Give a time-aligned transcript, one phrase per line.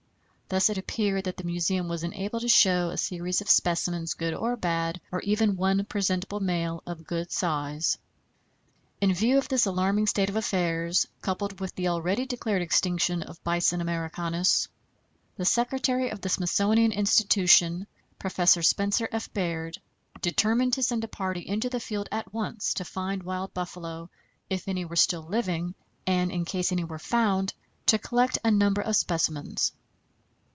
[0.53, 4.33] Thus it appeared that the Museum was unable to show a series of specimens, good
[4.33, 7.97] or bad, or even one presentable male of good size.
[8.99, 13.41] In view of this alarming state of affairs, coupled with the already declared extinction of
[13.45, 14.67] Bison americanus,
[15.37, 17.87] the Secretary of the Smithsonian Institution,
[18.19, 18.49] Prof.
[18.49, 19.31] Spencer F.
[19.31, 19.77] Baird,
[20.21, 24.09] determined to send a party into the field at once to find wild buffalo,
[24.49, 25.75] if any were still living,
[26.05, 27.53] and in case any were found
[27.85, 29.71] to collect a number of specimens.